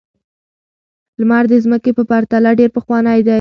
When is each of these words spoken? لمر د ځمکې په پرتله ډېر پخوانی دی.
لمر 1.21 1.43
د 1.51 1.53
ځمکې 1.63 1.91
په 1.97 2.03
پرتله 2.09 2.49
ډېر 2.59 2.69
پخوانی 2.77 3.19
دی. 3.25 3.29